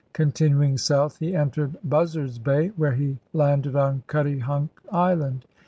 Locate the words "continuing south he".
0.13-1.35